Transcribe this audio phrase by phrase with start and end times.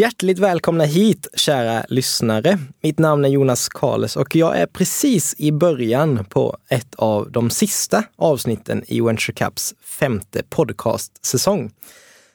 [0.00, 2.58] Hjärtligt välkomna hit, kära lyssnare.
[2.82, 7.50] Mitt namn är Jonas Karles och jag är precis i början på ett av de
[7.50, 11.70] sista avsnitten i Venture Cups femte podcastsäsong.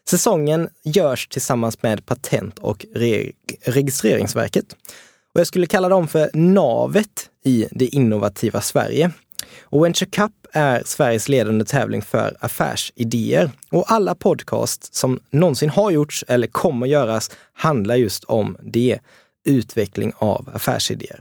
[0.09, 4.65] Säsongen görs tillsammans med Patent och re registreringsverket.
[5.33, 9.11] Och jag skulle kalla dem för navet i det innovativa Sverige.
[9.63, 13.51] Och Venture Cup är Sveriges ledande tävling för affärsidéer.
[13.71, 18.99] Och alla podcast som någonsin har gjorts eller kommer göras handlar just om det,
[19.45, 21.19] utveckling av affärsidéer.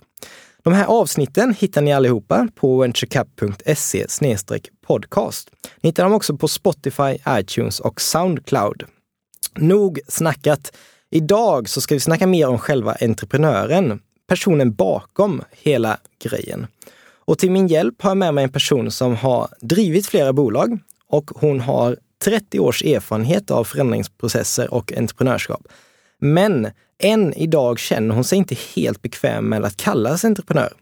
[0.65, 4.07] De här avsnitten hittar ni allihopa på venturecup.se
[4.87, 5.51] podcast.
[5.81, 8.85] Ni hittar dem också på Spotify, iTunes och Soundcloud.
[9.57, 10.77] Nog snackat.
[11.11, 16.67] Idag så ska vi snacka mer om själva entreprenören, personen bakom hela grejen.
[17.25, 20.79] Och till min hjälp har jag med mig en person som har drivit flera bolag
[21.09, 25.69] och hon har 30 års erfarenhet av förändringsprocesser och entreprenörskap.
[26.19, 30.73] Men än idag känner hon sig inte helt bekväm med att kallas entreprenör.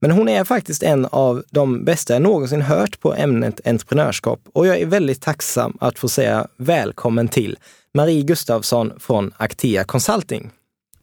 [0.00, 4.66] Men hon är faktiskt en av de bästa jag någonsin hört på ämnet entreprenörskap och
[4.66, 7.58] jag är väldigt tacksam att få säga välkommen till
[7.94, 10.50] Marie Gustavsson från Actea Consulting.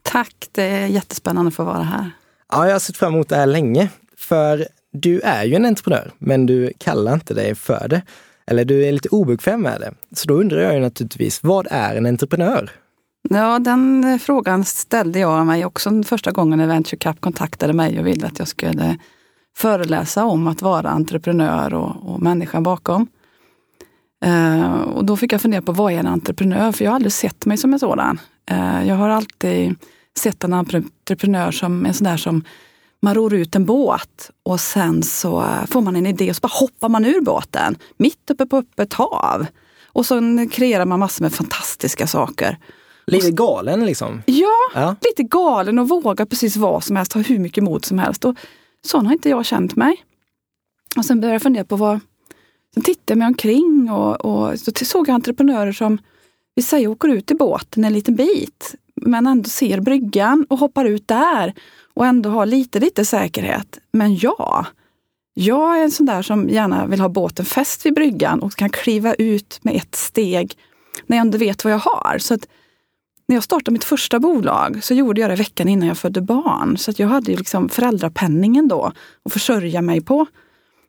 [0.01, 2.11] Tack, det är jättespännande att få vara här.
[2.51, 3.89] Ja, jag har sett fram emot det här länge.
[4.17, 4.67] För
[5.01, 8.01] du är ju en entreprenör, men du kallar inte dig för det.
[8.47, 9.93] Eller du är lite obekväm med det.
[10.15, 12.71] Så då undrar jag ju naturligtvis, vad är en entreprenör?
[13.29, 18.07] Ja, den frågan ställde jag mig också första gången när Venture Cap kontaktade mig och
[18.07, 18.97] ville att jag skulle
[19.57, 23.07] föreläsa om att vara entreprenör och, och människan bakom.
[24.25, 26.71] Uh, och då fick jag fundera på vad är en entreprenör?
[26.71, 28.19] För jag har aldrig sett mig som en sådan.
[28.51, 29.75] Uh, jag har alltid
[30.17, 32.43] sett en entreprenör som en sån där som
[33.01, 36.51] man ror ut en båt och sen så får man en idé och så bara
[36.53, 39.45] hoppar man ur båten mitt uppe på öppet hav.
[39.85, 42.57] Och så kreerar man massor med fantastiska saker.
[43.07, 44.21] Lite galen liksom?
[44.25, 47.99] Ja, ja, lite galen och vågar precis vad som helst, ha hur mycket mod som
[47.99, 48.25] helst.
[48.25, 48.35] Och
[48.85, 50.03] sån har inte jag känt mig.
[50.97, 51.99] Och sen började jag fundera på vad...
[52.73, 55.97] Sen tittade jag mig omkring och, och så såg jag entreprenörer som,
[56.55, 60.85] vi säger åker ut i båten en liten bit, men ändå ser bryggan och hoppar
[60.85, 61.53] ut där
[61.97, 63.79] och ändå ha lite, lite säkerhet.
[63.91, 64.65] Men ja,
[65.33, 68.69] jag är en sån där som gärna vill ha båten fäst vid bryggan och kan
[68.69, 70.57] kliva ut med ett steg
[71.07, 72.17] när jag ändå vet vad jag har.
[72.17, 72.47] Så att
[73.27, 76.77] när jag startade mitt första bolag så gjorde jag det veckan innan jag födde barn.
[76.77, 78.91] Så att jag hade ju liksom föräldrapenningen då
[79.25, 80.25] att försörja mig på.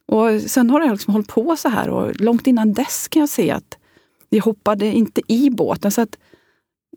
[0.09, 3.29] Och sen har jag liksom hållit på så här och långt innan dess kan jag
[3.29, 3.79] se att
[4.29, 5.91] jag hoppade inte i båten.
[5.91, 6.19] Så att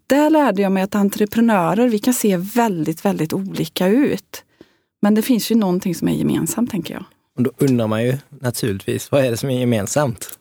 [0.07, 4.43] där lärde jag mig att entreprenörer, vi kan se väldigt, väldigt olika ut.
[5.01, 7.03] Men det finns ju någonting som är gemensamt, tänker jag.
[7.37, 10.37] Och då undrar man ju naturligtvis, vad är det som är gemensamt?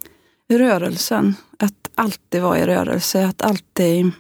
[0.52, 4.10] Rörelsen, att alltid vara i rörelse, att alltid,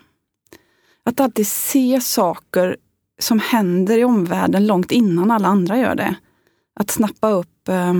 [1.04, 2.76] att alltid se saker
[3.20, 6.14] som händer i omvärlden långt innan alla andra gör det.
[6.80, 7.94] Att snappa upp eh,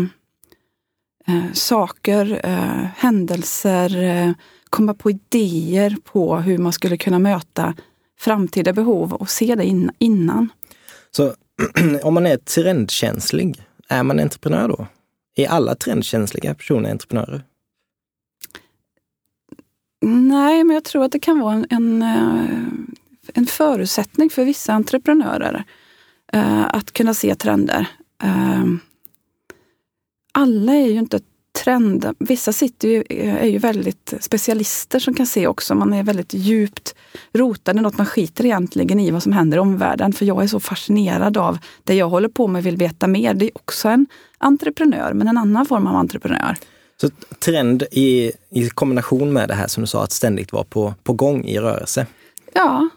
[1.26, 4.32] eh, saker, eh, händelser, eh,
[4.70, 7.74] komma på idéer på hur man skulle kunna möta
[8.18, 10.48] framtida behov och se det in, innan.
[11.10, 11.34] Så
[12.02, 14.86] om man är trendkänslig, är man entreprenör då?
[15.36, 17.42] Är alla trendkänsliga personer entreprenörer?
[20.02, 22.58] Nej, men jag tror att det kan vara en, en, eh,
[23.34, 25.64] en förutsättning för vissa entreprenörer
[26.34, 27.86] uh, att kunna se trender.
[28.24, 28.64] Uh,
[30.32, 31.20] alla är ju inte
[31.64, 32.14] trend.
[32.18, 35.74] Vissa sitter ju, är ju väldigt specialister som kan se också.
[35.74, 36.94] Man är väldigt djupt
[37.32, 37.98] rotad i något.
[37.98, 40.12] Man skiter egentligen i vad som händer i omvärlden.
[40.12, 43.34] För jag är så fascinerad av det jag håller på med vill veta mer.
[43.34, 44.06] Det är också en
[44.38, 46.56] entreprenör, men en annan form av entreprenör.
[47.00, 50.94] Så trend i, i kombination med det här som du sa, att ständigt vara på,
[51.02, 52.06] på gång i rörelse?
[52.54, 52.88] Ja,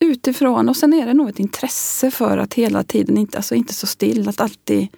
[0.00, 0.68] utifrån.
[0.68, 3.86] Och sen är det nog ett intresse för att hela tiden inte, alltså inte så
[3.86, 4.88] still, att alltid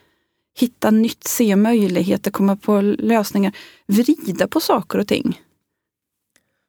[0.60, 3.52] hitta nytt, se möjligheter, komma på lösningar,
[3.86, 5.40] vrida på saker och ting.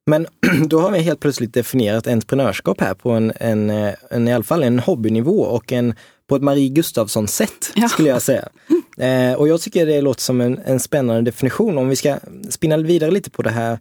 [0.06, 0.28] Men
[0.68, 3.70] då har vi helt plötsligt definierat entreprenörskap här på en, en,
[4.10, 5.96] en i alla fall en hobbynivå och en,
[6.28, 7.90] på ett Marie Gustafsson-sätt ja.
[7.90, 8.50] skulle jag säga.
[8.98, 11.78] Eh, och jag tycker det låter som en, en spännande definition.
[11.78, 12.18] Om vi ska
[12.50, 13.80] spinna vidare lite på det här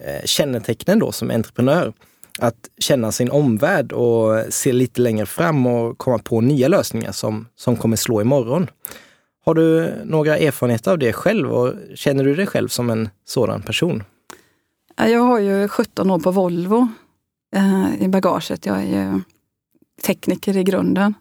[0.00, 1.92] eh, kännetecknen då som entreprenör.
[2.38, 7.48] Att känna sin omvärld och se lite längre fram och komma på nya lösningar som,
[7.56, 8.66] som kommer slå imorgon.
[9.44, 13.62] Har du några erfarenheter av det själv och känner du dig själv som en sådan
[13.62, 14.02] person?
[14.96, 16.88] Jag har ju 17 år på Volvo
[17.56, 18.66] eh, i bagaget.
[18.66, 19.20] Jag är ju
[20.02, 21.14] tekniker i grunden.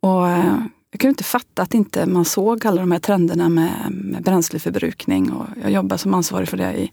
[0.00, 0.58] Och eh,
[0.90, 5.32] jag kunde inte fatta att inte man såg alla de här trenderna med, med bränsleförbrukning.
[5.32, 6.92] Och jag jobbar som ansvarig för det i,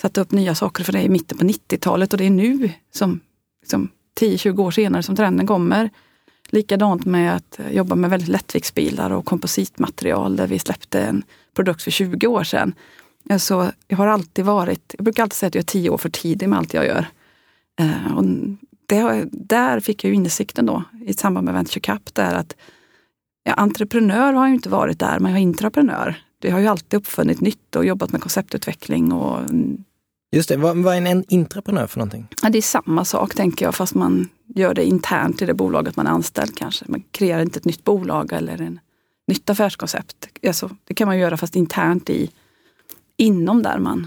[0.00, 3.20] satte upp nya saker för det i mitten på 90-talet och det är nu som,
[3.66, 3.88] som
[4.20, 5.90] 10-20 år senare som trenden kommer.
[6.48, 11.22] Likadant med att jobba med väldigt lättviktsbilar och kompositmaterial där vi släppte en
[11.54, 12.74] produkt för 20 år sedan.
[13.38, 16.08] Så jag har alltid varit, jag brukar alltid säga att jag är tio år för
[16.08, 17.06] tidig med allt jag gör.
[17.80, 18.24] Eh, och
[18.86, 22.56] det, där fick jag ju insikten då i samband med Venture Cup, där att
[23.44, 26.14] ja, entreprenör har jag inte varit där, men jag är intraprenör.
[26.40, 29.40] Jag har ju alltid uppfunnit nytt och jobbat med konceptutveckling och
[30.32, 32.28] Just det, vad, vad är en intraprenör för någonting?
[32.42, 35.96] Ja, det är samma sak tänker jag, fast man gör det internt i det bolaget
[35.96, 36.84] man är anställd kanske.
[36.88, 38.80] Man kreerar inte ett nytt bolag eller en
[39.28, 40.28] nytt affärskoncept.
[40.46, 42.30] Alltså, det kan man göra fast internt i,
[43.16, 44.06] inom där man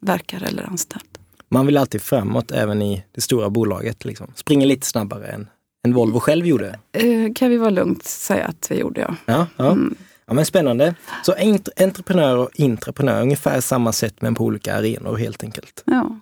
[0.00, 1.04] verkar eller är anställd.
[1.48, 4.04] Man vill alltid framåt även i det stora bolaget.
[4.04, 4.32] Liksom.
[4.34, 5.48] Springer lite snabbare än,
[5.86, 6.78] än Volvo själv gjorde.
[6.92, 9.16] Eh, kan vi vara lugnt säga att vi gjorde, ja.
[9.26, 9.70] Ja, ja.
[9.72, 9.94] Mm.
[10.26, 10.94] Ja men spännande.
[11.22, 11.34] Så
[11.76, 15.82] entreprenör och intraprenör, ungefär samma sätt men på olika arenor helt enkelt.
[15.86, 16.20] Ja.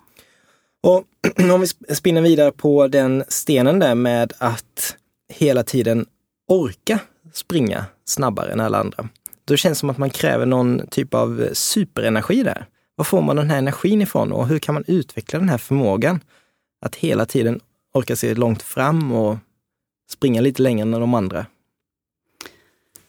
[0.83, 1.03] Och
[1.53, 4.95] om vi spinner vidare på den stenen där med att
[5.33, 6.05] hela tiden
[6.47, 6.99] orka
[7.33, 9.09] springa snabbare än alla andra.
[9.45, 12.65] Då känns det som att man kräver någon typ av superenergi där.
[12.95, 16.19] Var får man den här energin ifrån och hur kan man utveckla den här förmågan
[16.81, 17.59] att hela tiden
[17.93, 19.37] orka se långt fram och
[20.09, 21.45] springa lite längre än de andra?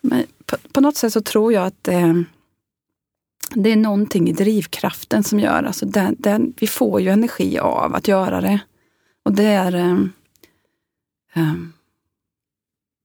[0.00, 0.26] Men
[0.62, 2.14] på, på något sätt så tror jag att eh,
[3.54, 7.94] det är någonting i drivkraften som gör, alltså den, den, vi får ju energi av
[7.94, 8.60] att göra det.
[9.24, 9.98] Och det är eh,
[11.34, 11.54] eh,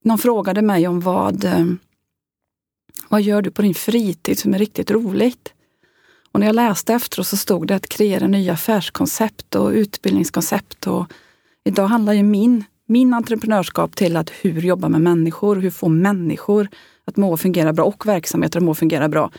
[0.03, 1.65] någon frågade mig om vad, eh,
[3.09, 5.53] vad gör du på din fritid som är riktigt roligt?
[6.31, 10.87] Och när jag läste efteråt så stod det att kreera nya affärskoncept och utbildningskoncept.
[10.87, 11.11] Och
[11.63, 16.67] idag handlar ju min, min entreprenörskap till att hur jobba med människor, hur få människor
[17.09, 19.31] att må fungera bra och verksamheter att må fungera bra.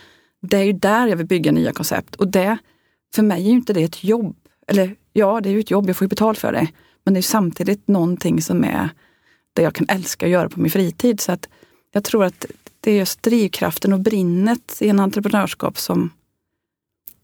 [0.43, 2.59] Det är ju där jag vill bygga nya koncept och det,
[3.15, 4.37] för mig är ju inte det ett jobb.
[4.67, 6.69] Eller ja, det är ju ett jobb, jag får ju betalt för det.
[7.05, 8.89] Men det är samtidigt någonting som är
[9.53, 11.21] det jag kan älska att göra på min fritid.
[11.21, 11.49] Så att
[11.93, 12.47] jag tror att
[12.81, 16.11] det är just drivkraften och brinnet i en entreprenörskap som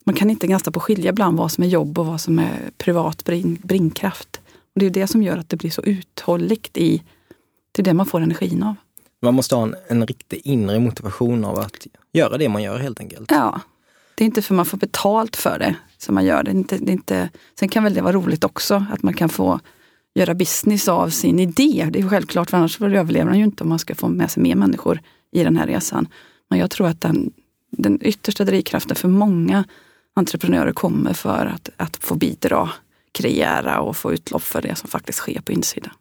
[0.05, 2.71] man kan inte ganska på skilja ibland vad som är jobb och vad som är
[2.79, 4.41] privat brin, brinkraft.
[4.75, 7.03] Och det är det som gör att det blir så uthålligt i,
[7.73, 8.75] till det man får energin av.
[9.27, 13.01] Man måste ha en, en riktig inre motivation av att göra det man gör helt
[13.01, 13.31] enkelt.
[13.31, 13.61] Ja.
[14.15, 16.51] Det är inte för man får betalt för det som man gör det.
[16.51, 17.29] är inte, det är inte,
[17.59, 19.61] sen kan väl det vara roligt också, att man kan få
[20.15, 21.89] göra business av sin idé.
[21.91, 24.43] Det är självklart, för annars överlever man ju inte om man ska få med sig
[24.43, 25.01] mer människor
[25.33, 26.09] i den här resan.
[26.51, 27.33] Men jag tror att den,
[27.71, 29.65] den yttersta drivkraften för många
[30.15, 32.71] entreprenörer kommer för att, att få bidra,
[33.13, 35.93] kreera och få utlopp för det som faktiskt sker på insidan.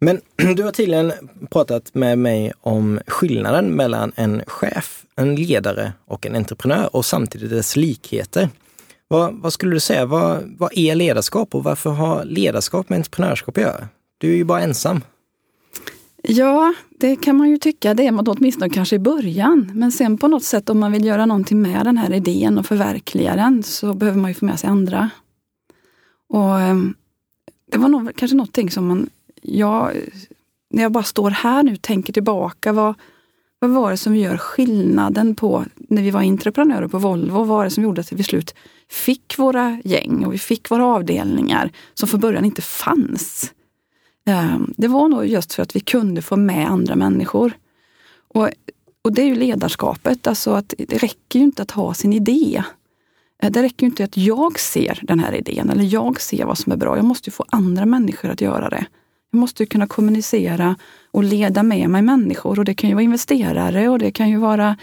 [0.00, 0.20] Men
[0.56, 1.12] du har tydligen
[1.50, 7.50] pratat med mig om skillnaden mellan en chef, en ledare och en entreprenör och samtidigt
[7.50, 8.48] dess likheter.
[9.08, 13.56] Vad, vad skulle du säga, vad, vad är ledarskap och varför har ledarskap med entreprenörskap
[13.56, 13.88] att göra?
[14.18, 15.00] Du är ju bara ensam.
[16.22, 19.70] Ja, det kan man ju tycka det, är man åtminstone kanske i början.
[19.74, 22.66] Men sen på något sätt om man vill göra någonting med den här idén och
[22.66, 25.10] förverkliga den så behöver man ju få med sig andra.
[26.28, 26.94] Och ehm,
[27.72, 29.92] Det var nog, kanske någonting som man, jag,
[30.70, 32.94] när jag bara står här nu tänker tillbaka, vad,
[33.58, 37.34] vad var det som gör skillnaden på när vi var entreprenörer på Volvo?
[37.34, 38.54] Vad var det som gjorde att vi till slut
[38.88, 43.52] fick våra gäng och vi fick våra avdelningar som från början inte fanns?
[44.26, 47.52] Ehm, det var nog just för att vi kunde få med andra människor.
[48.28, 48.48] Och,
[49.02, 52.62] och det är ju ledarskapet, alltså att det räcker ju inte att ha sin idé.
[53.42, 56.58] Eh, det räcker ju inte att jag ser den här idén eller jag ser vad
[56.58, 56.96] som är bra.
[56.96, 58.86] Jag måste få andra människor att göra det.
[59.30, 60.76] Jag måste kunna kommunicera
[61.10, 64.36] och leda med mig människor och det kan ju vara investerare och det kan ju
[64.36, 64.76] vara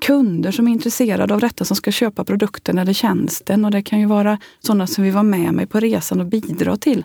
[0.00, 4.00] kunder som är intresserade av detta som ska köpa produkten eller tjänsten och det kan
[4.00, 7.04] ju vara sådana som vill vara med mig på resan och bidra till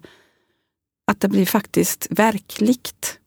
[1.11, 3.19] att det blir faktiskt verkligt.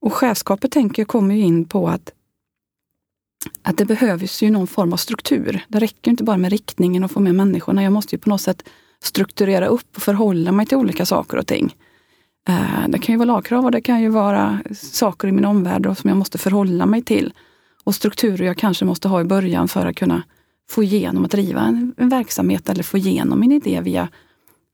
[0.00, 2.12] Och chefskapet tänker jag kommer ju in på att,
[3.62, 5.64] att det behövs ju någon form av struktur.
[5.68, 7.82] Det räcker inte bara med riktningen och få med människorna.
[7.82, 8.68] Jag måste ju på något sätt
[9.02, 11.74] strukturera upp och förhålla mig till olika saker och ting.
[12.48, 15.96] Eh, det kan ju vara lagkrav och det kan ju vara saker i min omvärld
[15.96, 17.32] som jag måste förhålla mig till.
[17.84, 20.22] Och strukturer jag kanske måste ha i början för att kunna
[20.70, 24.08] få igenom att driva en, en verksamhet eller få igenom min idé via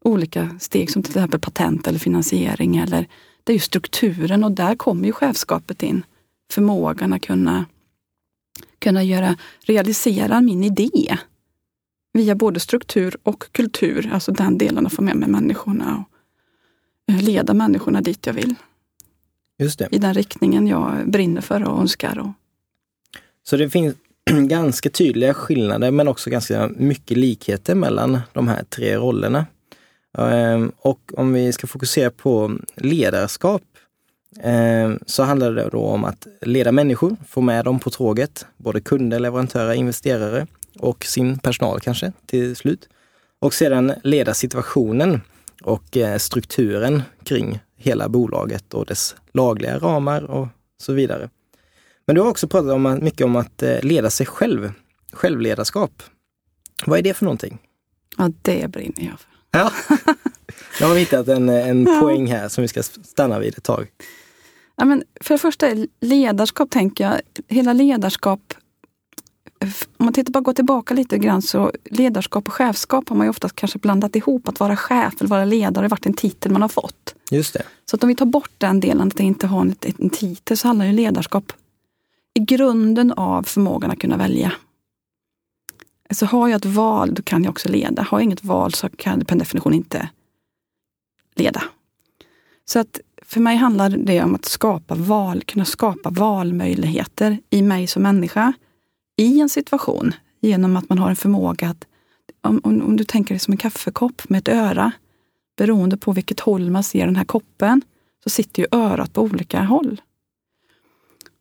[0.05, 2.77] olika steg som till exempel patent eller finansiering.
[2.77, 3.09] Eller,
[3.45, 6.03] det är ju strukturen och där kommer ju chefskapet in.
[6.53, 7.65] Förmågan att kunna,
[8.79, 11.19] kunna göra, realisera min idé
[12.13, 16.14] via både struktur och kultur, alltså den delen att få med mig människorna och
[17.07, 18.55] leda människorna dit jag vill.
[19.59, 19.89] Just det.
[19.91, 22.19] I den riktningen jag brinner för och önskar.
[22.19, 22.31] Och...
[23.43, 23.95] Så det finns
[24.49, 29.47] ganska tydliga skillnader men också ganska mycket likheter mellan de här tre rollerna.
[30.19, 33.63] Ehm, och om vi ska fokusera på ledarskap
[34.43, 38.81] ehm, så handlar det då om att leda människor, få med dem på tåget, både
[38.81, 40.47] kunder, leverantörer, investerare
[40.79, 42.89] och sin personal kanske till slut.
[43.39, 45.21] Och sedan leda situationen
[45.65, 51.31] och eh, strukturen kring hela bolaget och dess lagliga ramar och så vidare.
[52.07, 54.73] Men du har också pratat om, mycket om att eh, leda sig själv,
[55.13, 56.03] självledarskap.
[56.87, 57.59] Vad är det för någonting?
[58.17, 59.31] Ja, det brinner jag för.
[59.51, 59.73] Ja,
[60.81, 62.01] nu har vi hittat en, en ja.
[62.01, 63.89] poäng här som vi ska stanna vid ett tag.
[64.77, 65.67] Ja, men för det första,
[66.01, 68.55] ledarskap tänker jag, hela ledarskap
[69.97, 73.31] om man tittar bara går tillbaka lite grann så ledarskap och chefskap har man ju
[73.31, 74.49] oftast kanske blandat ihop.
[74.49, 77.15] Att vara chef eller vara ledare har varit en titel man har fått.
[77.31, 77.63] Just det.
[77.85, 80.57] Så att om vi tar bort den delen, att det inte har en, en titel,
[80.57, 81.53] så handlar ju ledarskap
[82.35, 84.53] i grunden av förmågan att kunna välja.
[86.11, 88.03] Så har jag ett val, då kan jag också leda.
[88.03, 90.09] Har jag inget val så kan jag per definition inte
[91.35, 91.63] leda.
[92.65, 97.87] Så att för mig handlar det om att skapa val, kunna skapa valmöjligheter i mig
[97.87, 98.53] som människa
[99.17, 101.87] i en situation genom att man har en förmåga att,
[102.41, 104.93] om, om, om du tänker dig som en kaffekopp med ett öra,
[105.57, 107.83] beroende på vilket håll man ser den här koppen,
[108.25, 110.01] så sitter ju örat på olika håll.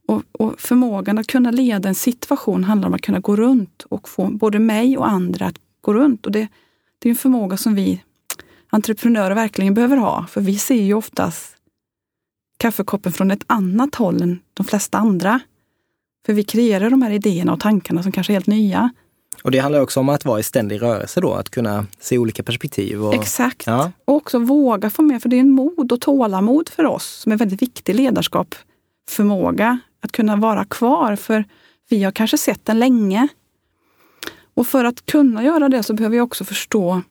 [0.08, 4.10] Och, och, förmågan att kunna leda en situation handlar om att kunna gå runt och
[4.10, 6.26] få både mig och andra att gå runt.
[6.26, 6.48] Och det,
[7.00, 8.04] det är en förmåga som vi
[8.70, 11.56] entreprenörer verkligen behöver ha, för vi ser ju oftast
[12.58, 15.40] kaffekoppen från ett annat håll än de flesta andra.
[16.26, 18.90] För vi kreerar de här idéerna och tankarna som kanske är helt nya.
[19.44, 22.44] Och det handlar också om att vara i ständig rörelse då, att kunna se olika
[22.44, 23.04] perspektiv.
[23.04, 23.64] Och, Exakt.
[23.68, 23.92] Ja.
[24.06, 27.32] Och också våga få med, för det är en mod och tålamod för oss som
[27.32, 28.56] är väldigt viktig ledarskap.
[29.10, 31.46] Förmåga att kunna vara kvar, för
[31.90, 33.28] vi har kanske sett den länge.
[34.54, 37.02] Och för att kunna göra det så behöver jag också förstå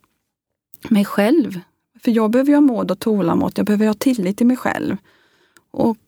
[0.89, 1.61] mig själv.
[2.05, 4.97] För jag behöver ha mod och tålamod, jag behöver ha tillit till mig själv.
[5.71, 5.99] Och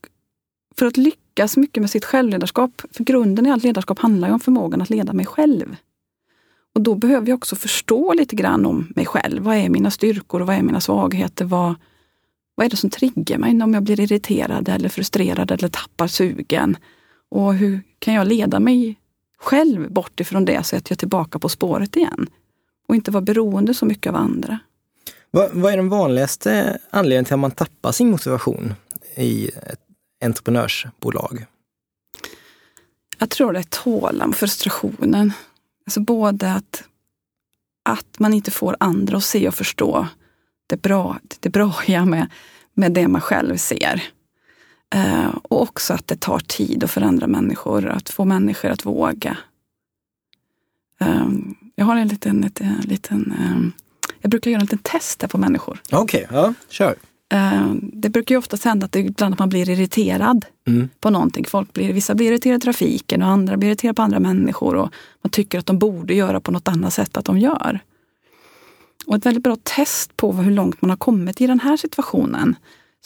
[0.77, 2.83] för att lyckas lyckas mycket med sitt självledarskap.
[2.91, 5.77] För grunden i allt ledarskap handlar ju om förmågan att leda mig själv.
[6.75, 9.43] Och då behöver jag också förstå lite grann om mig själv.
[9.43, 11.45] Vad är mina styrkor och vad är mina svagheter?
[11.45, 11.75] Vad,
[12.55, 16.77] vad är det som triggar mig om jag blir irriterad eller frustrerad eller tappar sugen?
[17.31, 18.97] Och hur kan jag leda mig
[19.39, 22.27] själv bort ifrån det så att jag är tillbaka på spåret igen?
[22.89, 24.59] Och inte vara beroende så mycket av andra.
[25.31, 28.75] Vad, vad är den vanligaste anledningen till att man tappar sin motivation
[29.17, 29.84] i ett
[30.25, 31.47] entreprenörsbolag?
[33.19, 35.33] Jag tror det är tålamod, frustrationen.
[35.87, 36.85] Alltså både att,
[37.83, 40.07] att man inte får andra att se och förstå
[40.67, 42.31] det bra, det bra med,
[42.75, 44.03] med det man själv ser.
[44.95, 49.37] Uh, och också att det tar tid att förändra människor, att få människor att våga.
[51.01, 53.73] Um, jag har en liten, en liten um,
[54.21, 55.81] jag brukar göra en liten test på människor.
[55.93, 56.97] Okej, okay, ja, kör.
[57.35, 60.89] Eh, det brukar ju ofta hända att det, ibland att man blir irriterad mm.
[61.01, 61.45] på någonting.
[61.49, 64.75] Folk blir, vissa blir irriterade i trafiken och andra blir irriterade på andra människor.
[64.77, 64.91] Och
[65.23, 67.81] man tycker att de borde göra på något annat sätt att de gör.
[69.07, 72.57] Och ett väldigt bra test på hur långt man har kommit i den här situationen,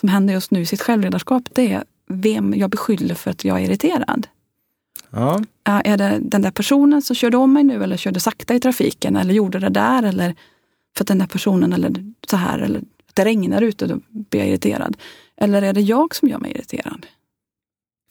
[0.00, 3.61] som händer just nu i sitt självledarskap, det är vem jag beskyller för att jag
[3.61, 4.26] är irriterad.
[5.11, 5.40] Ja.
[5.64, 9.16] Är det den där personen som körde om mig nu eller körde sakta i trafiken
[9.16, 10.35] eller gjorde det där eller
[10.97, 12.82] för att den där personen eller så här eller
[13.18, 14.96] det regnar ute, då blir jag irriterad.
[15.37, 17.06] Eller är det jag som gör mig irriterad?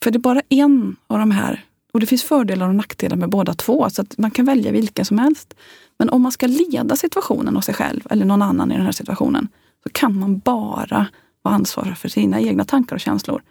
[0.02, 3.30] För det är bara en av de här, och det finns fördelar och nackdelar med
[3.30, 5.54] båda två, så att man kan välja vilken som helst.
[5.98, 8.92] Men om man ska leda situationen och sig själv, eller någon annan i den här
[8.92, 9.48] situationen,
[9.82, 11.06] så kan man bara
[11.42, 13.42] vara ansvarig för sina egna tankar och känslor.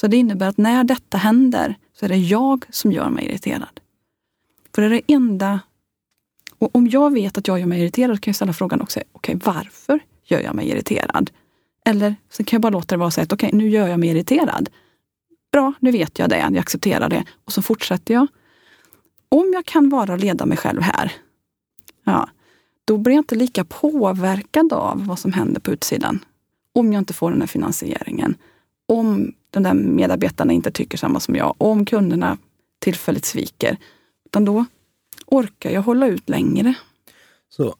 [0.00, 3.80] Så det innebär att när detta händer så är det jag som gör mig irriterad.
[4.74, 5.60] För det är det enda...
[6.58, 9.36] Och om jag vet att jag gör mig irriterad kan jag ställa frågan också, okej
[9.36, 11.30] okay, varför gör jag mig irriterad.
[11.84, 14.00] Eller så kan jag bara låta det vara så att okej, okay, nu gör jag
[14.00, 14.68] mig irriterad.
[15.52, 18.26] Bra, nu vet jag det, jag accepterar det och så fortsätter jag.
[19.28, 21.12] Om jag kan vara och leda mig själv här,
[22.04, 22.28] ja,
[22.84, 26.24] då blir jag inte lika påverkad av vad som händer på utsidan.
[26.72, 28.34] Om jag inte får den här finansieringen.
[28.88, 31.54] Om de där medarbetarna inte tycker samma som jag.
[31.58, 32.38] Om kunderna
[32.78, 33.76] tillfälligt sviker.
[34.26, 34.64] Utan då
[35.26, 36.74] orkar jag hålla ut längre.
[37.48, 37.74] Så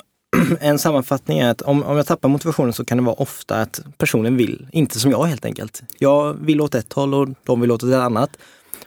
[0.61, 3.81] en sammanfattning är att om, om jag tappar motivationen så kan det vara ofta att
[3.99, 5.83] personen vill, inte som jag helt enkelt.
[5.99, 8.31] Jag vill åt ett håll och de vill åt ett annat.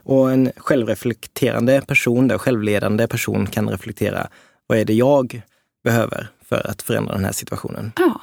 [0.03, 4.27] Och en självreflekterande person, en självledande person kan reflektera,
[4.67, 5.41] vad är det jag
[5.83, 7.91] behöver för att förändra den här situationen?
[7.97, 8.21] Ja,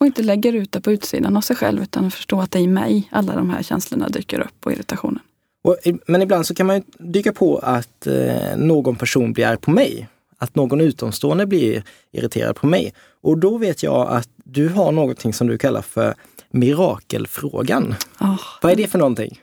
[0.00, 2.62] och inte lägger ut det på utsidan av sig själv utan förstå att det är
[2.62, 5.20] i mig alla de här känslorna dyker upp och irritationen.
[5.64, 9.70] Och, men ibland så kan man dyka på att eh, någon person blir arg på
[9.70, 10.08] mig
[10.38, 12.94] att någon utomstående blir irriterad på mig.
[13.20, 16.14] Och då vet jag att du har någonting som du kallar för
[16.50, 17.94] mirakelfrågan.
[18.20, 18.40] Oh.
[18.62, 19.40] Vad är det för någonting?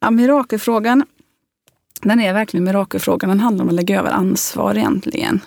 [0.00, 1.04] Ja, mirakelfrågan,
[2.02, 3.28] den är verkligen mirakelfrågan.
[3.28, 5.40] Den handlar om att lägga över ansvar egentligen.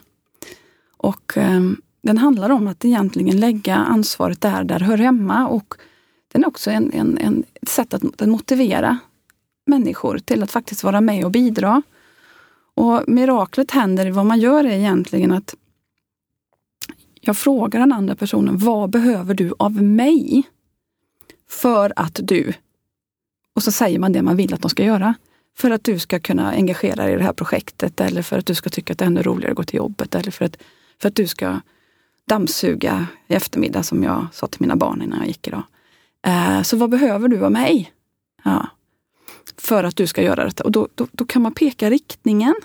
[0.97, 1.61] Och eh,
[2.01, 5.47] den handlar om att egentligen lägga ansvaret där där hör hemma.
[5.47, 5.73] Och
[6.31, 8.97] den är också en, en, en, ett sätt att, att motivera
[9.65, 11.81] människor till att faktiskt vara med och bidra.
[12.75, 15.55] Och miraklet händer, vad man gör är egentligen att
[17.21, 20.43] jag frågar den andra personen, vad behöver du av mig?
[21.49, 22.53] För att du,
[23.53, 25.13] och så säger man det man vill att de ska göra.
[25.57, 28.55] För att du ska kunna engagera dig i det här projektet eller för att du
[28.55, 30.57] ska tycka att det är ännu roligare att gå till jobbet eller för att,
[31.01, 31.59] för att du ska
[32.27, 35.63] dammsuga i eftermiddag som jag sa till mina barn innan jag gick idag.
[36.27, 37.91] Eh, så vad behöver du av mig?
[38.43, 38.67] Ja.
[39.65, 40.63] För att du ska göra detta.
[40.63, 42.55] Och då, då, då kan man peka riktningen.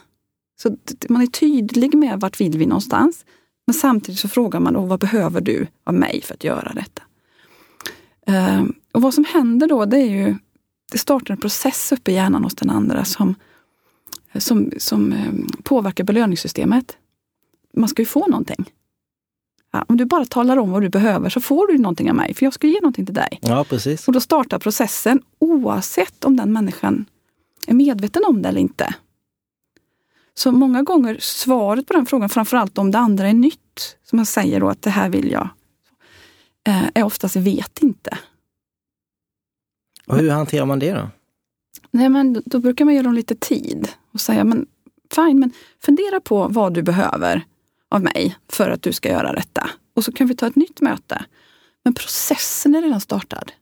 [0.63, 0.77] Så
[1.09, 3.25] man är tydlig med vart vill vi någonstans.
[3.67, 7.03] Men samtidigt så frågar man då, vad behöver du av mig för att göra detta?
[8.27, 10.35] Eh, och vad som händer då, det är ju,
[10.93, 13.35] det startar en process uppe i hjärnan hos den andra som,
[14.39, 16.97] som, som eh, påverkar belöningssystemet.
[17.77, 18.71] Man ska ju få någonting.
[19.73, 22.35] Ja, om du bara talar om vad du behöver så får du någonting av mig,
[22.35, 23.39] för jag ska ge någonting till dig.
[23.43, 24.09] Ja, precis.
[24.09, 27.05] Och då startar processen oavsett om den människan
[27.67, 28.95] är medveten om det eller inte.
[30.35, 34.27] Så många gånger svaret på den frågan, framförallt om det andra är nytt, som man
[34.27, 35.49] säger då att det här vill jag,
[36.67, 38.19] eh, är oftast vet inte.
[40.07, 41.09] Och hur hanterar man det då?
[41.91, 44.67] Nej, men då brukar man ge dem lite tid och säga, men
[45.15, 45.53] fine, men
[45.85, 47.45] fundera på vad du behöver
[47.91, 49.71] av mig för att du ska göra detta.
[49.97, 51.25] Och så kan vi ta ett nytt möte.
[51.85, 53.53] Men processen är redan startad.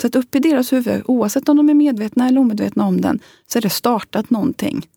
[0.00, 3.20] Så att upp i deras huvud, oavsett om de är medvetna eller omedvetna om den,
[3.46, 4.88] så är det startat någonting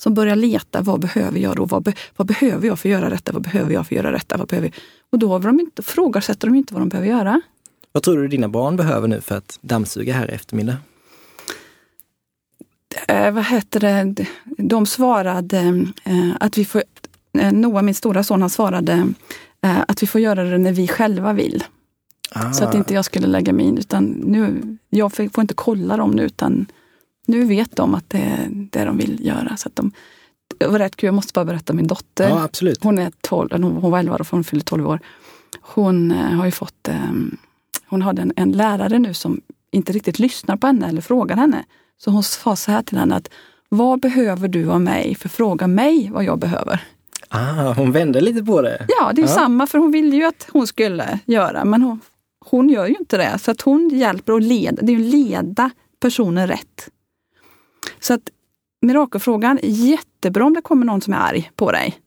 [0.00, 1.64] som börjar leta, vad behöver jag då?
[1.64, 3.32] Vad, be, vad behöver jag för att göra detta?
[3.32, 4.36] Vad behöver jag för att göra detta?
[4.36, 4.72] Vad behöver
[5.10, 7.40] Och då de inte, frågasätter de inte vad de behöver göra.
[7.92, 10.76] Vad tror du dina barn behöver nu för att dammsuga här i eftermiddag?
[13.08, 14.26] Eh, vad heter det?
[14.44, 16.82] De svarade eh, att vi får...
[17.38, 19.12] Eh, Noah, min stora son, han svarade
[19.62, 21.64] eh, att vi får göra det när vi själva vill.
[22.30, 22.52] Ah.
[22.52, 23.78] Så att inte jag skulle lägga mig in.
[23.78, 26.66] Utan nu, jag får inte kolla dem nu, utan
[27.26, 29.56] nu vet de att det är det de vill göra.
[29.56, 29.92] Så att de,
[30.58, 32.28] det var rätt kul, jag måste bara berätta min dotter.
[32.28, 32.48] Ja.
[32.80, 35.00] Hon är 12, hon var 11 år, hon fyllde 12 år.
[35.60, 37.12] Hon eh, har ju fått, eh,
[37.86, 41.64] hon hade en, en lärare nu som inte riktigt lyssnar på henne eller frågar henne.
[41.98, 43.30] Så hon sa så här till henne att
[43.68, 45.14] vad behöver du av mig?
[45.14, 46.84] För fråga mig vad jag behöver.
[47.28, 48.86] Ah, hon vände lite på det.
[48.88, 49.34] Ja, det är ja.
[49.34, 52.00] samma, för hon ville ju att hon skulle göra, men hon,
[52.44, 53.38] hon gör ju inte det.
[53.38, 56.88] Så att hon hjälper att leda, det är ju leda personen rätt.
[58.00, 58.22] Så att
[58.82, 61.98] mirakelfrågan, jättebra om det kommer någon som är arg på dig.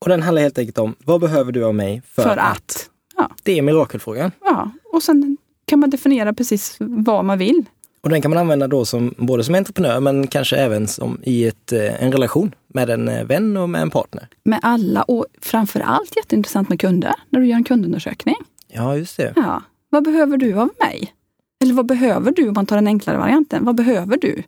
[0.00, 2.52] Och den handlar helt enkelt om, vad behöver du av mig för, för att?
[2.52, 2.90] att?
[3.16, 3.30] Ja.
[3.42, 4.32] Det är mirakelfrågan.
[4.44, 7.64] Ja, och sen kan man definiera precis vad man vill.
[8.02, 11.46] Och den kan man använda då som, både som entreprenör men kanske även som i
[11.46, 14.28] ett, eh, en relation med en eh, vän och med en partner.
[14.44, 18.36] Med alla och framför allt jätteintressant med kunder, när du gör en kundundersökning.
[18.68, 19.32] Ja, just det.
[19.36, 19.62] Ja.
[19.90, 21.14] Vad behöver du av mig?
[21.62, 23.64] Eller vad behöver du om man tar den enklare varianten?
[23.64, 24.42] Vad behöver du?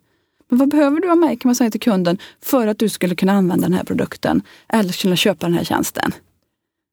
[0.49, 3.15] Men vad behöver du av mig kan man säga till kunden för att du skulle
[3.15, 6.11] kunna använda den här produkten eller kunna köpa den här tjänsten.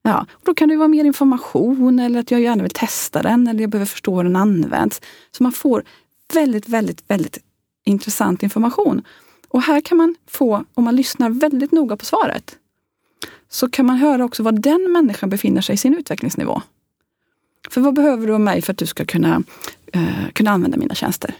[0.02, 3.48] Ja, och då kan det vara mer information eller att jag gärna vill testa den
[3.48, 5.00] eller jag behöver förstå hur den används.
[5.30, 5.84] Så man får
[6.34, 7.38] väldigt, väldigt, väldigt
[7.84, 9.02] intressant information.
[9.48, 12.56] Och här kan man få, om man lyssnar väldigt noga på svaret,
[13.48, 16.62] så kan man höra också var den människan befinner sig i sin utvecklingsnivå.
[17.70, 19.42] För vad behöver du av mig för att du ska kunna,
[19.92, 21.34] eh, kunna använda mina tjänster?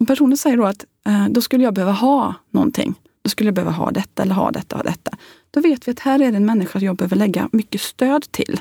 [0.00, 2.94] Om personen säger då att eh, då skulle jag behöva ha någonting.
[3.22, 5.10] Då skulle jag behöva ha detta eller ha detta och detta.
[5.50, 8.60] Då vet vi att här är det en människa jag behöver lägga mycket stöd till.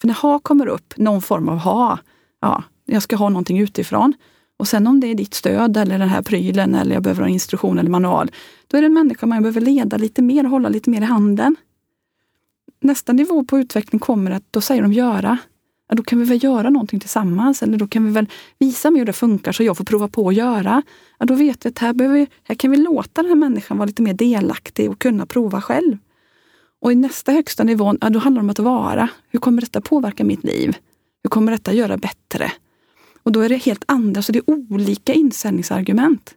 [0.00, 1.98] För när ha kommer upp, någon form av ha,
[2.40, 4.14] ja, jag ska ha någonting utifrån.
[4.56, 7.28] Och sen om det är ditt stöd eller den här prylen eller jag behöver ha
[7.28, 8.30] instruktion eller manual.
[8.66, 11.56] Då är det en människa man behöver leda lite mer, hålla lite mer i handen.
[12.80, 15.38] Nästa nivå på utveckling kommer att då säger de göra
[15.88, 17.62] ja, då kan vi väl göra någonting tillsammans.
[17.62, 18.26] Eller då kan vi väl
[18.58, 20.82] visa mig hur det funkar så jag får prova på att göra.
[21.18, 23.86] Ja, då vet vi att här, behöver, här kan vi låta den här människan vara
[23.86, 25.98] lite mer delaktig och kunna prova själv.
[26.80, 29.08] Och i nästa högsta nivå, ja, då handlar det om att vara.
[29.28, 30.76] Hur kommer detta påverka mitt liv?
[31.22, 32.52] Hur kommer detta göra bättre?
[33.24, 36.34] Och då är det helt andra, så det är olika insäljningsargument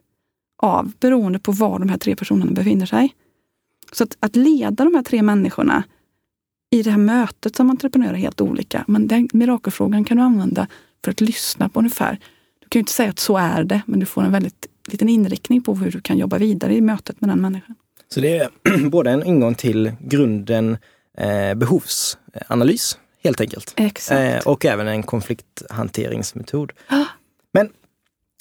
[0.62, 3.14] av beroende på var de här tre personerna befinner sig.
[3.92, 5.82] Så att, att leda de här tre människorna
[6.70, 8.84] i det här mötet som entreprenör är helt olika.
[8.88, 10.66] Men den mirakelfrågan kan du använda
[11.04, 12.18] för att lyssna på ungefär.
[12.60, 15.08] Du kan ju inte säga att så är det, men du får en väldigt liten
[15.08, 17.74] inriktning på hur du kan jobba vidare i mötet med den människan.
[18.08, 18.50] Så det är
[18.90, 20.78] både en ingång till grunden
[21.18, 23.72] eh, behovsanalys helt enkelt.
[23.76, 24.44] Exakt.
[24.46, 26.72] Eh, och även en konflikthanteringsmetod.
[27.52, 27.70] Men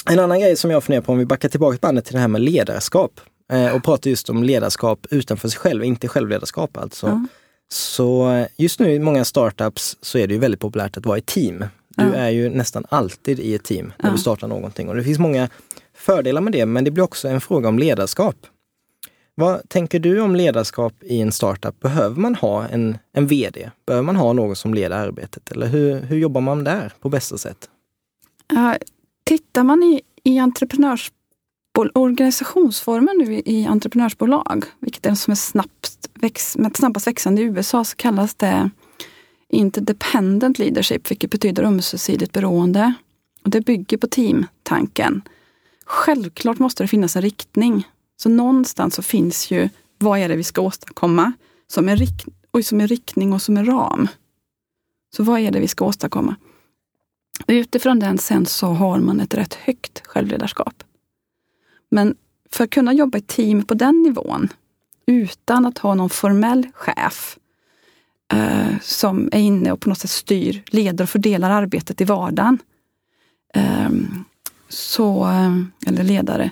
[0.09, 2.27] en annan grej som jag funderar på om vi backar tillbaka bandet till det här
[2.27, 3.19] med ledarskap
[3.51, 7.07] eh, och pratar just om ledarskap utanför sig själv, inte självledarskap alltså.
[7.07, 7.25] Ja.
[7.69, 11.17] Så eh, just nu i många startups så är det ju väldigt populärt att vara
[11.17, 11.59] i team.
[11.89, 12.13] Du Ja.
[12.13, 15.49] är ju nästan alltid i ett team när du startar någonting och det finns många
[15.95, 18.35] fördelar med det men det blir också en fråga om ledarskap.
[19.39, 21.79] Vad tänker du om ledarskap i en startup?
[21.79, 23.71] Behöver man ha en, en VD?
[23.85, 25.51] Behöver man ha någon som leder arbetet?
[25.51, 27.69] Eller hur, hur jobbar man där på bästa sätt?
[28.53, 28.73] Uh,
[29.23, 31.11] tittar man i, i entreprenörs,
[31.93, 37.41] organisationsformen nu i, i entreprenörsbolag, vilket är den som är snabbt väx, med snabbast växande
[37.41, 38.69] i USA, så kallas det
[39.49, 42.93] interdependent leadership, vilket betyder ömsesidigt beroende.
[43.43, 45.21] Och det bygger på teamtanken.
[45.85, 47.87] Självklart måste det finnas en riktning.
[48.17, 51.33] Så någonstans så finns ju, vad är det vi ska åstadkomma?
[51.67, 54.07] Som en, rikt, oj, som en riktning och som en ram.
[55.15, 56.35] Så vad är det vi ska åstadkomma?
[57.47, 60.83] Utifrån den sen så har man ett rätt högt självledarskap.
[61.89, 62.15] Men
[62.51, 64.49] för att kunna jobba i team på den nivån
[65.05, 67.37] utan att ha någon formell chef
[68.33, 72.59] eh, som är inne och på något sätt styr, leder och fördelar arbetet i vardagen.
[73.53, 73.89] Eh,
[74.69, 76.51] så, eh, eller ledare.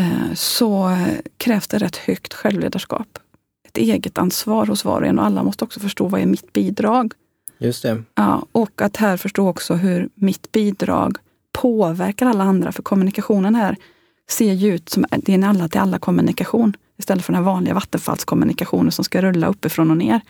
[0.00, 0.96] Eh, så
[1.36, 3.18] krävs det rätt högt självledarskap.
[3.68, 6.52] Ett eget ansvar hos var och en och alla måste också förstå vad är mitt
[6.52, 7.12] bidrag.
[7.58, 8.02] Just det.
[8.14, 11.16] Ja, och att här förstå också hur mitt bidrag
[11.52, 12.72] påverkar alla andra.
[12.72, 13.76] För kommunikationen här
[14.30, 16.76] ser ju ut som det är en alla till alla kommunikation.
[16.98, 20.20] Istället för den här vanliga vattenfallskommunikationen som ska rulla uppifrån och ner.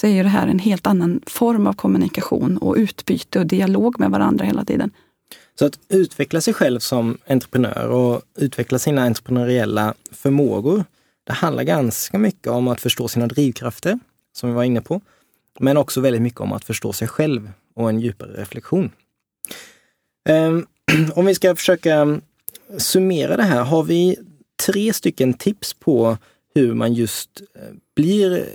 [0.00, 4.00] Så är ju det här en helt annan form av kommunikation och utbyte och dialog
[4.00, 4.90] med varandra hela tiden.
[5.58, 10.84] Så att utveckla sig själv som entreprenör och utveckla sina entreprenöriella förmågor.
[11.24, 13.98] Det handlar ganska mycket om att förstå sina drivkrafter,
[14.32, 15.00] som vi var inne på.
[15.58, 18.90] Men också väldigt mycket om att förstå sig själv och en djupare reflektion.
[20.28, 20.66] Ehm,
[21.14, 22.20] om vi ska försöka
[22.78, 24.16] summera det här, har vi
[24.66, 26.18] tre stycken tips på
[26.54, 27.62] hur man just eh,
[27.96, 28.48] blir,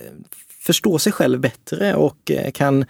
[0.59, 2.85] förstår sig själv bättre och eh, kan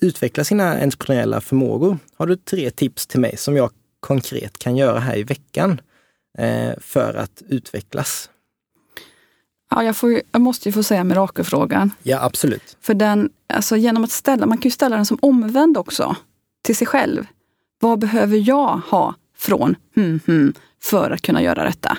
[0.00, 1.98] utveckla sina entreprenöriella förmågor.
[2.16, 5.80] Har du tre tips till mig som jag konkret kan göra här i veckan
[6.38, 8.30] eh, för att utvecklas?
[9.70, 11.90] Ja, jag, får jag måste ju få säga mirakelfrågan.
[12.02, 12.76] Ja, absolut.
[12.80, 16.16] För den, alltså genom att ställa, man kan ju ställa den som omvänd också
[16.62, 17.26] till sig själv.
[17.80, 21.98] Vad behöver jag ha från hmm, hmm, för att kunna göra detta?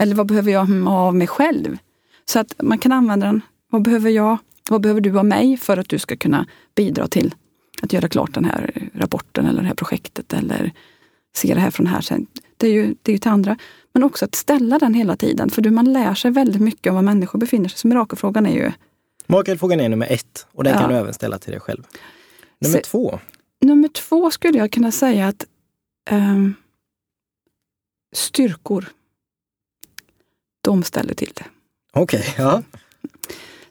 [0.00, 1.78] Eller vad behöver jag hmm, ha av mig själv?
[2.24, 3.40] Så att man kan använda den.
[3.70, 4.38] Vad behöver jag?
[4.68, 7.34] Vad behöver du av mig för att du ska kunna bidra till
[7.82, 10.72] att göra klart den här rapporten eller det här projektet eller
[11.36, 12.26] se det här från här sen.
[12.56, 13.56] Det är ju, det är ju till andra.
[13.92, 15.50] Men också att ställa den hela tiden.
[15.50, 17.78] För du, man lär sig väldigt mycket om var människor befinner sig.
[17.78, 18.72] Så mirakelfrågan är ju
[19.26, 20.80] Mirakelfrågan är nummer ett och den Ja.
[20.80, 21.82] kan du även ställa till dig själv.
[22.58, 23.18] Nummer Se- två.
[23.60, 25.46] Nummer två skulle jag kunna säga att
[26.10, 26.54] ehm,
[28.14, 28.84] styrkor,
[30.60, 31.44] de ställer till det.
[31.92, 32.62] Okej, ja.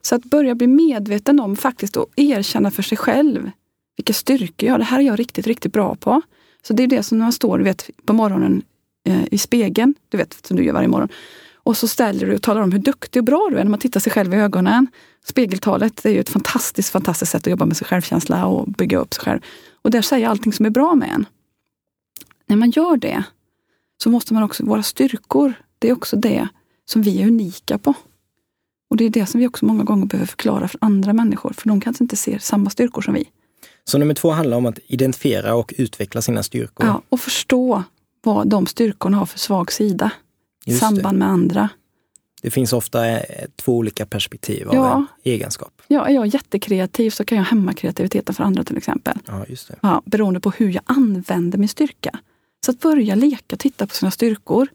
[0.01, 3.51] Så att börja bli medveten om faktiskt och erkänna för sig själv
[3.97, 4.79] vilka styrkor jag har.
[4.79, 6.21] Det här är jag riktigt, riktigt bra på.
[6.61, 8.61] Så det är det som när man står du vet, på morgonen
[9.07, 11.09] eh, i spegeln, du vet som du gör varje morgon.
[11.55, 13.79] Och så ställer du och talar om hur duktig och bra du är när man
[13.79, 14.87] tittar sig själv i ögonen.
[15.25, 19.13] Spegeltalet är ju ett fantastiskt, fantastiskt sätt att jobba med sig självkänsla och bygga upp
[19.13, 19.39] sig själv.
[19.81, 21.25] Och där säger allting som är bra med en.
[22.45, 23.23] När man gör det
[24.03, 26.47] så måste man också, våra styrkor, det är också det
[26.85, 27.93] som vi är unika på.
[28.89, 31.67] Och det är det som vi också många gånger behöver förklara för andra människor, för
[31.67, 33.29] de kanske inte ser samma styrkor som vi.
[33.83, 36.85] Så nummer två handlar om att identifiera och utveckla sina styrkor.
[36.87, 37.83] Ja, och förstå
[38.23, 40.11] vad de styrkorna har för svag sida.
[40.65, 41.69] i Just samband med andra.
[42.41, 44.95] Det finns ofta eh, två olika perspektiv av Ja.
[44.95, 45.81] en egenskap.
[45.87, 49.17] Ja, är jag jättekreativ så kan jag hämma kreativiteten för andra till exempel.
[49.27, 49.75] Ja, just det.
[49.81, 52.19] Ja, beroende på hur jag använder min styrka.
[52.65, 54.67] Så att börja leka, titta på sina styrkor.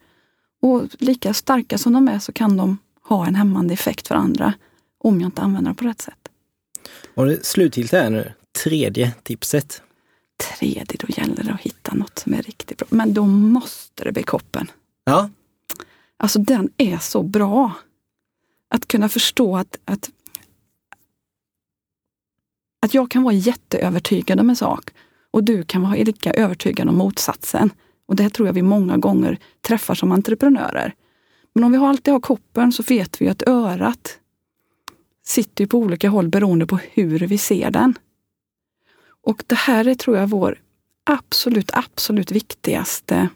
[0.63, 4.55] Och lika starka som de är så kan de ha en hämmande effekt för andra
[4.99, 6.29] om jag inte använder dem på rätt sätt.
[7.15, 8.33] Och det slutgiltiga är nu
[8.65, 9.83] tredje tipset.
[10.59, 12.89] Tredje, då gäller det att hitta något som är riktigt bra.
[12.91, 14.71] Men då måste det bli koppen.
[15.05, 15.31] Ja,
[16.17, 17.73] Alltså den är så bra.
[18.69, 20.11] Att kunna förstå att, att,
[22.83, 24.91] att jag kan vara jätteövertygad om en sak
[25.31, 27.71] och du kan vara lika övertygad om motsatsen.
[28.07, 30.95] Och det tror jag vi många gånger träffar som entreprenörer.
[31.55, 34.19] Men om vi alltid har koppen så vet vi att örat
[35.27, 37.95] sitter på olika håll beroende på hur vi ser den.
[39.23, 40.59] Och det här är, tror jag, vår
[41.05, 43.29] absolut, absolut viktigaste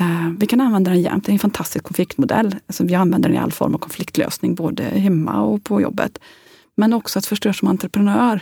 [0.00, 1.24] eh, vi kan använda den jämt.
[1.26, 2.56] Det är en fantastisk konfliktmodell.
[2.66, 6.18] Alltså vi använder den i all form av konfliktlösning, både hemma och på jobbet.
[6.74, 8.40] Men också att förstå som entreprenör,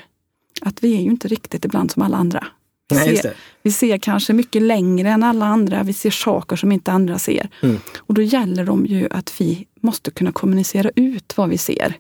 [0.61, 2.47] att vi är ju inte riktigt ibland som alla andra.
[2.89, 5.83] Vi, Nej, ser, vi ser kanske mycket längre än alla andra.
[5.83, 7.49] Vi ser saker som inte andra ser.
[7.63, 7.77] Mm.
[7.99, 11.99] Och då gäller det ju att vi måste kunna kommunicera ut vad vi ser.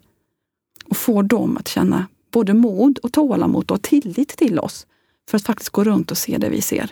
[0.85, 4.87] Och få dem att känna både mod och tålamod och tillit till oss.
[5.31, 6.90] För att faktiskt gå runt och se det vi ser.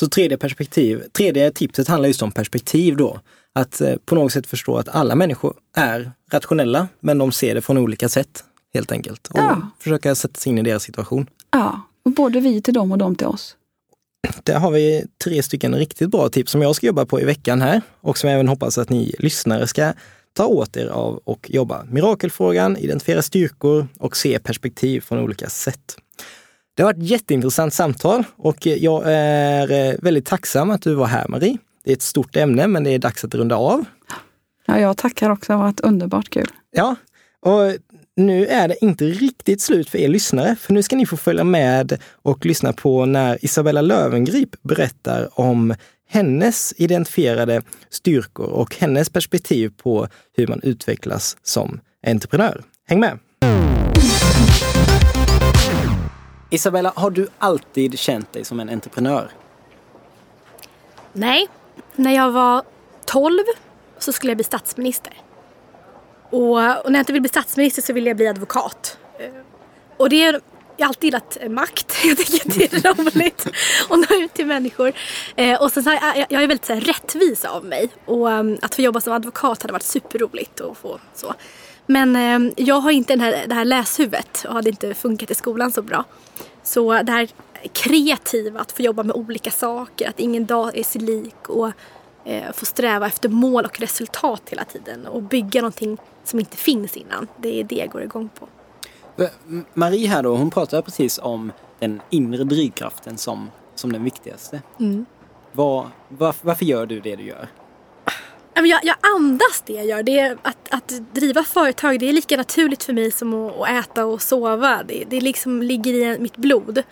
[0.00, 3.20] Så tredje perspektiv, tredje tipset handlar just om perspektiv då.
[3.52, 7.60] Att eh, på något sätt förstå att alla människor är rationella, men de ser det
[7.60, 8.44] från olika sätt
[8.74, 9.26] helt enkelt.
[9.26, 9.60] Och Ja.
[9.80, 11.26] försöka sätta sig in i deras situation.
[11.50, 13.56] Ja, både vi till dem och de till oss.
[14.42, 17.62] Där har vi tre stycken riktigt bra tips som jag ska jobba på i veckan
[17.62, 19.92] här och som jag även hoppas att ni lyssnare ska
[20.32, 21.84] ta åt er av och jobba.
[21.84, 25.96] Mirakelfrågan, identifiera styrkor och se perspektiv från olika sätt.
[26.74, 31.06] Det har varit ett jätteintressant samtal och jag är eh, väldigt tacksam att du var
[31.06, 31.58] här Marie.
[31.84, 33.84] Det är ett stort ämne men det är dags att runda av.
[34.66, 36.48] Ja, jag tackar också, det har varit underbart kul.
[36.70, 36.96] Ja,
[37.40, 37.72] och
[38.16, 41.44] nu är det inte riktigt slut för er lyssnare, för nu ska ni få följa
[41.44, 45.74] med och lyssna på när Isabella Lövengrip berättar om
[46.08, 52.62] hennes identifierade styrkor och hennes perspektiv på hur man utvecklas som entreprenör.
[52.88, 53.18] Häng med!
[56.50, 59.30] Isabella, har du alltid känt dig som en entreprenör?
[61.12, 61.46] Nej,
[61.96, 62.62] när jag var
[63.04, 63.38] 12
[63.98, 65.25] så skulle jag bli statsminister.
[66.30, 68.98] Och, och när jag inte vill bli statsminister så vill jag bli advokat.
[69.18, 69.30] Eh,
[69.96, 70.40] och det är
[70.76, 71.96] jag har alltid gillat eh, makt.
[72.04, 73.46] Jag tycker att det är roligt
[73.90, 74.92] att nå ut till människor.
[75.36, 77.88] Eh, och sen så här, jag, jag är väldigt så här, rättvis av mig.
[78.04, 81.34] Och ehm, att få jobba som advokat hade varit superroligt att få så.
[81.86, 85.34] Men eh, jag har inte den här, det här läshuvudet och hade inte funkat i
[85.34, 86.04] skolan så bra.
[86.62, 87.28] Så det här
[87.72, 91.72] kreativa, att få jobba med olika saker, att ingen dag är sig lik och
[92.24, 96.96] eh, få sträva efter mål och resultat hela tiden och bygga någonting som inte finns
[96.96, 97.28] innan.
[97.36, 98.48] Det är det jag går igång på.
[99.74, 104.62] Marie här då, hon pratar precis om den inre drivkraften som, som den viktigaste.
[105.52, 107.48] Vad, varför, varför gör du det du gör?
[108.54, 110.02] Jag, jag andas det jag gör.
[110.02, 113.68] Det är att, att driva företag det är lika naturligt för mig som att, att
[113.68, 114.82] äta och sova.
[114.82, 116.82] Det, det liksom ligger i mitt blod.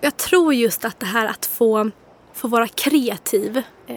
[0.00, 1.90] Jag tror just att det här att få,
[2.32, 3.62] få vara kreativ.
[3.86, 3.96] Eh,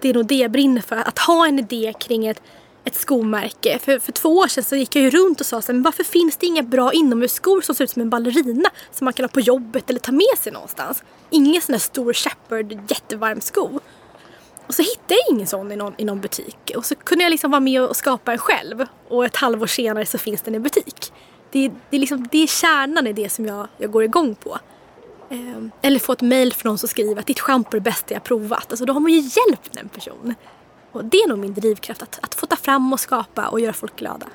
[0.00, 0.96] det är nog det jag brinner för.
[0.96, 2.42] Att ha en idé kring ett,
[2.86, 3.78] ett skomärke.
[3.78, 5.82] För, för två år sedan så gick jag ju runt och sa så här, men
[5.82, 9.24] varför finns det inga bra inomhusskor som ser ut som en ballerina som man kan
[9.24, 11.02] ha på jobbet eller ta med sig någonstans?
[11.30, 13.80] Ingen sån där stor Shepard jättevarm sko.
[14.66, 16.72] Och så hittade jag ingen sån i någon, i någon butik.
[16.76, 18.86] Och så kunde jag liksom vara med och skapa en själv.
[19.08, 21.12] Och ett halvår senare så finns den i butik.
[21.52, 24.58] Det, det, är, liksom, det är kärnan i det som jag, jag går igång på.
[25.30, 28.14] Eh, eller få ett mail från någon som skriver att ditt schampo är det bästa
[28.14, 28.66] jag provat.
[28.70, 30.34] Alltså då har man ju hjälpt en person.
[30.96, 33.72] Och det är nog min drivkraft, att, att få ta fram och skapa och göra
[33.72, 34.26] folk glada.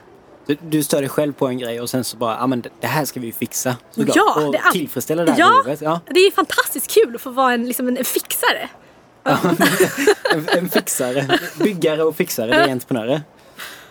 [0.45, 2.87] Du, du stör dig själv på en grej och sen så bara, ja men det-
[2.87, 3.75] här ska vi ju fixa.
[3.91, 4.15] såklart.
[4.15, 5.81] Ja, och det all- tillfredsställa det här Ja, behovet.
[5.81, 5.99] Ja.
[6.09, 8.69] det är fantastiskt kul att få vara en, liksom en, en fixare.
[10.33, 13.21] En, en fixare, byggare och fixare, det är entreprenörer.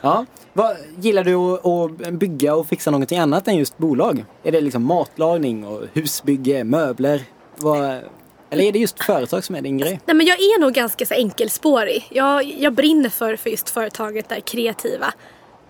[0.01, 0.27] Ja.
[0.53, 4.25] Vad, gillar du att, att bygga och fixa någonting annat än just bolag?
[4.43, 7.23] Är det liksom matlagning och husbygge, möbler?
[7.57, 8.01] Vad,
[8.51, 10.01] eller är det just företag som är din grej?
[10.07, 12.07] Nej, men jag är nog ganska så enkelspårig.
[12.11, 15.13] Jag, jag brinner för, för just företaget där kreativa.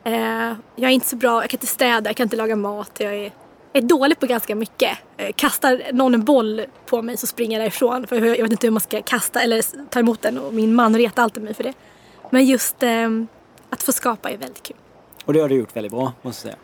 [0.05, 2.93] Eh, jag är inte så bra, jag kan inte städa, jag kan inte laga mat.
[2.99, 3.33] Jag är,
[3.73, 4.99] är dålig på ganska mycket.
[5.17, 8.07] Eh, kastar någon en boll på mig så springer jag därifrån.
[8.07, 10.75] För jag, jag vet inte hur man ska kasta eller ta emot den och min
[10.75, 11.73] man retar alltid mig för det.
[12.31, 13.09] Men just eh,
[13.71, 14.77] att få skapa är väldigt kul.
[15.25, 16.57] Och det har du gjort väldigt bra, måste jag säga.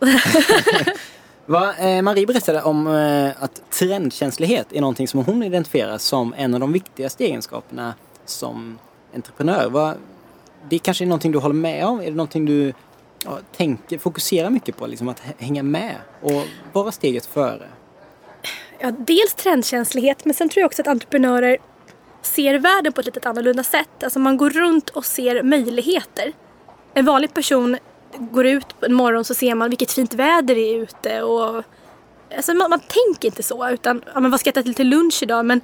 [0.00, 0.92] Ja.
[1.50, 6.54] Va, eh, Marie berättade om eh, att trendkänslighet är någonting som hon identifierar som en
[6.54, 8.78] av de viktigaste egenskaperna som
[9.14, 9.68] entreprenör.
[9.68, 9.94] Va,
[10.68, 12.00] det kanske är någonting du håller med om?
[12.00, 12.72] Är det någonting du
[13.24, 14.86] ja, tänker, fokuserar mycket på?
[14.86, 17.68] Liksom att hänga med och vara steget före?
[18.78, 21.58] Ja, dels trendkänslighet men sen tror jag också att entreprenörer
[22.22, 24.04] ser världen på ett lite annorlunda sätt.
[24.04, 26.32] Alltså man går runt och ser möjligheter.
[26.94, 27.76] En vanlig person
[28.18, 31.64] går ut en morgon så ser man vilket fint väder det är ute och
[32.36, 34.88] alltså man, man tänker inte så utan ja, men vad ska jag äta till, till
[34.88, 35.46] lunch idag?
[35.46, 35.60] Men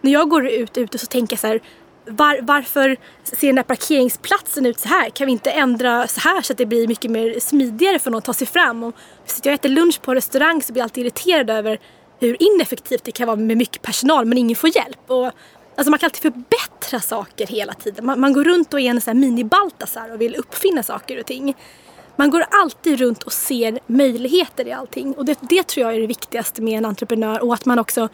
[0.00, 1.60] när jag går ut ute så tänker jag så här
[2.06, 5.10] var, varför ser den här parkeringsplatsen ut så här?
[5.10, 8.18] Kan vi inte ändra så här så att det blir mycket mer smidigare för någon
[8.18, 8.82] att ta sig fram?
[8.82, 11.80] Och sitter jag och äter lunch på en restaurang så blir jag alltid irriterad över
[12.20, 15.10] hur ineffektivt det kan vara med mycket personal men ingen får hjälp.
[15.10, 15.26] Och,
[15.76, 18.06] alltså man kan alltid förbättra saker hela tiden.
[18.06, 21.26] Man, man går runt och är en sån här mini-Baltasar och vill uppfinna saker och
[21.26, 21.54] ting.
[22.20, 26.00] Man går alltid runt och ser möjligheter i allting och det, det tror jag är
[26.00, 28.08] det viktigaste med en entreprenör och att man också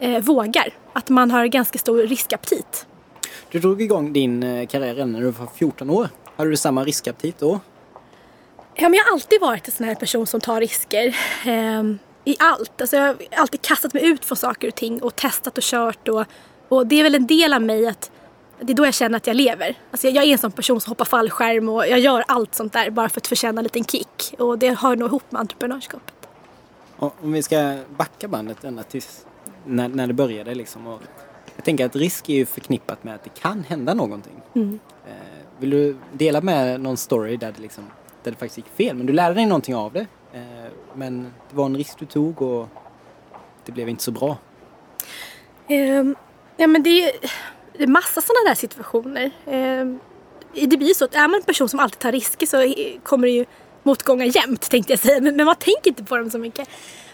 [0.00, 0.74] eh, vågar.
[0.92, 2.86] Att man har ganska stor riskaptit.
[3.50, 6.08] Du drog igång din eh, karriär när du var 14 år.
[6.36, 7.60] Hade du samma riskaptit då?
[8.74, 11.16] Ja, men jag har alltid varit en sån här person som tar risker.
[11.46, 11.82] Eh,
[12.24, 12.80] I allt.
[12.80, 16.08] Alltså jag har alltid kastat mig ut från saker och ting och testat och kört.
[16.08, 16.24] Och,
[16.68, 18.10] och det är väl en del av mig att
[18.62, 19.78] det är då jag känner att jag lever.
[19.90, 22.72] Alltså jag, jag är en sån person som hoppar fallskärm och jag gör allt sånt
[22.72, 24.34] där bara för att förtjäna en liten kick.
[24.38, 26.14] Och det hör nog ihop med entreprenörskapet.
[26.96, 29.26] Och om vi ska backa bandet ända tills
[29.66, 30.86] när, när det började liksom.
[30.86, 31.00] Och
[31.56, 34.40] jag tänker att risk är ju förknippat med att det kan hända någonting.
[34.54, 34.78] Mm.
[35.06, 35.12] Eh,
[35.58, 37.84] vill du dela med någon story där det, liksom,
[38.22, 38.96] där det faktiskt gick fel?
[38.96, 40.06] Men du lärde dig någonting av det.
[40.32, 42.68] Eh, men det var en risk du tog och
[43.64, 44.36] det blev inte så bra.
[45.68, 46.16] Ehm,
[46.56, 47.12] ja men det är,
[47.78, 49.30] det är massa sådana där situationer.
[49.46, 49.84] Eh,
[50.68, 53.00] det blir ju så att är man en person som alltid tar risker så eh,
[53.02, 53.44] kommer det ju
[53.82, 55.20] motgångar jämt tänkte jag säga.
[55.20, 56.68] Men, men man tänker inte på dem så mycket.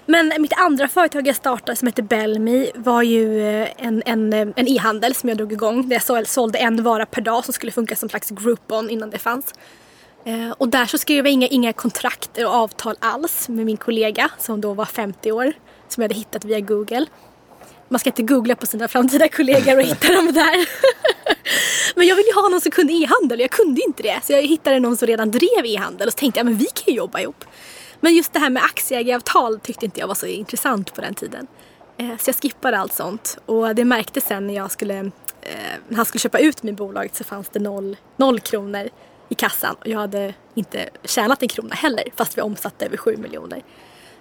[0.07, 4.49] Men mitt andra företag jag startade som heter Bellme var ju eh, en, en, eh,
[4.57, 5.89] en e-handel som jag drog igång.
[5.89, 9.11] Där jag sål- sålde en vara per dag som skulle funka som slags Groupon innan
[9.11, 9.55] det fanns.
[10.25, 14.31] Eh, och där så skrev jag inga, inga kontrakt och avtal alls med min kollega
[14.39, 15.53] som då var 50 år.
[15.89, 17.07] Som jag hade hittat via Google.
[17.89, 20.69] Man ska inte googla på sina framtida kollegor och hitta dem där.
[21.97, 24.21] men jag ville ju ha någon som kunde e-handel och jag kunde inte det.
[24.25, 26.85] Så jag hittade någon som redan drev e-handel och så tänkte jag men vi kan
[26.87, 27.45] ju jobba ihop.
[28.01, 31.47] Men just det här med aktieägaravtal tyckte inte jag var så intressant på den tiden.
[31.99, 33.39] Eh, Så jag skippade allt sånt.
[33.47, 34.99] Och det märktes sen när jag skulle,
[35.43, 38.89] eh, när han skulle köpa ut min bolag så fanns det noll, noll kronor
[39.29, 39.77] i kassan.
[39.81, 43.63] Och jag hade inte tjänat en krona heller fast vi omsatte över sju miljoner.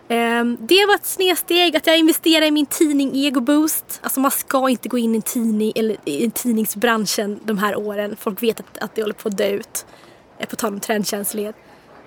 [0.09, 3.99] Ehm, det var ett snedsteg att jag investerade i min tidning Ego Boost.
[4.03, 8.15] Alltså man ska inte gå in i tidning eller i tidningsbranschen de här åren.
[8.19, 9.85] Folk vet att, att det håller på att dö ut.
[10.39, 11.55] Eh, på tal om trendkänslighet.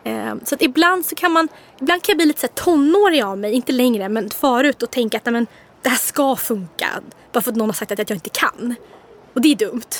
[0.04, 1.48] Ehm, så att ibland så kan man,
[1.80, 4.90] ibland kan jag bli lite så här tonårig av mig, inte längre men förut och
[4.90, 5.46] tänka att nej, men,
[5.82, 6.88] det här ska funka.
[7.32, 8.74] Bara för att någon har sagt att jag inte kan.
[9.34, 9.90] Och det är dumt.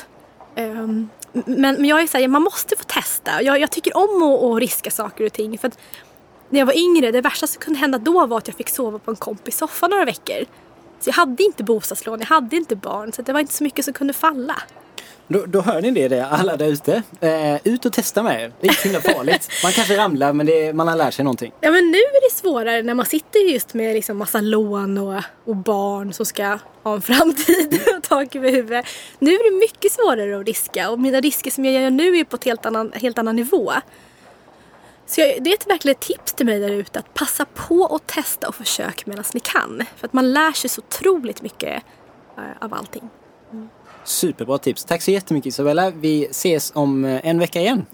[0.57, 3.43] Ehm, men, men jag är såhär, man måste få testa.
[3.43, 5.59] Jag, jag tycker om att, att riska saker och ting.
[5.59, 5.79] För att
[6.51, 8.99] när jag var yngre, det värsta som kunde hända då var att jag fick sova
[8.99, 10.45] på en kompis soffa några veckor.
[11.01, 13.13] Så jag hade inte bostadslån, jag hade inte barn.
[13.13, 14.63] Så det var inte så mycket som kunde falla.
[15.29, 17.03] Då, då hör ni det, det alla där ute.
[17.21, 18.53] Eh, ut och testa med er.
[18.61, 19.49] Det är inte himla farligt.
[19.63, 21.53] Man kanske ramlar men det, man har lärt sig någonting.
[21.61, 25.23] Ja men nu är det svårare när man sitter just med liksom massa lån och,
[25.45, 28.87] och barn som ska ha en framtid och tak över huvudet.
[29.19, 32.25] Nu är det mycket svårare att riska och mina risker som jag gör nu är
[32.25, 33.73] på ett helt annan, helt annan nivå.
[35.11, 37.75] Så jag, det är ett verkligen ett tips till mig där ute att passa på
[37.75, 39.83] och testa och försök medan ni kan.
[39.97, 41.83] För att man lär sig så otroligt mycket
[42.39, 43.09] eh, av allting.
[44.05, 44.85] Superbra tips.
[44.85, 45.91] Tack så jättemycket Isabella.
[45.91, 47.87] Vi ses om eh, en vecka igen.